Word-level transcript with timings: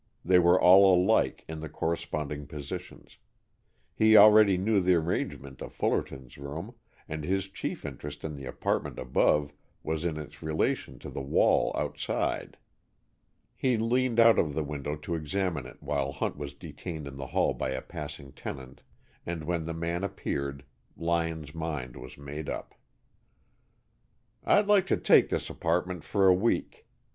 They 0.25 0.39
were 0.39 0.59
all 0.59 0.95
alike, 0.99 1.45
in 1.47 1.59
the 1.59 1.69
corresponding 1.69 2.47
positions. 2.47 3.19
He 3.93 4.17
already 4.17 4.57
knew 4.57 4.81
the 4.81 4.95
arrangement 4.95 5.61
of 5.61 5.73
Fullerton's 5.73 6.39
room, 6.39 6.73
and 7.07 7.23
his 7.23 7.49
chief 7.49 7.85
interest 7.85 8.23
in 8.23 8.35
the 8.35 8.45
apartment 8.47 8.97
above 8.97 9.53
was 9.83 10.03
in 10.03 10.17
its 10.17 10.41
relation 10.41 10.97
to 10.97 11.11
the 11.11 11.21
wall 11.21 11.71
outside. 11.75 12.57
He 13.55 13.77
leaned 13.77 14.19
out 14.19 14.39
of 14.39 14.55
the 14.55 14.63
window 14.63 14.95
to 14.95 15.13
examine 15.13 15.67
it 15.67 15.77
while 15.83 16.11
Hunt 16.13 16.35
was 16.35 16.55
detained 16.55 17.05
in 17.05 17.17
the 17.17 17.27
hall 17.27 17.53
by 17.53 17.69
a 17.69 17.79
passing 17.83 18.31
tenant, 18.31 18.81
and 19.23 19.43
when 19.43 19.65
the 19.65 19.71
man 19.75 20.03
appeared 20.03 20.63
Lyon's 20.97 21.53
mind 21.53 21.95
was 21.95 22.17
made 22.17 22.49
up. 22.49 22.73
"I'd 24.43 24.65
like 24.65 24.87
to 24.87 24.97
take 24.97 25.29
this 25.29 25.47
apartment 25.47 26.03
for 26.03 26.25
a 26.27 26.33
week. 26.33 26.87